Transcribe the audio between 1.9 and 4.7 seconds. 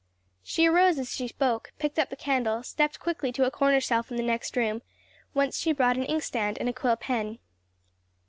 up the candle, stepped quickly to a corner shelf in the next